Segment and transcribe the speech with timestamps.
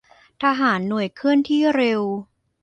[0.43, 2.01] ทหารหน่วยเคลื่อนที่เร็ว